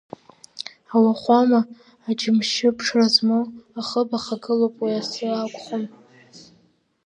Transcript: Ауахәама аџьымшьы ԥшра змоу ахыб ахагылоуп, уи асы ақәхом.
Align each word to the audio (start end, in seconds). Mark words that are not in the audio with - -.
Ауахәама 0.93 1.59
аџьымшьы 2.09 2.69
ԥшра 2.77 3.07
змоу 3.13 3.45
ахыб 3.79 4.09
ахагылоуп, 4.17 4.75
уи 4.83 4.93
асы 4.99 5.25
ақәхом. 5.43 5.83